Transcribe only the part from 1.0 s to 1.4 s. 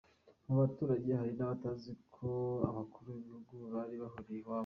hari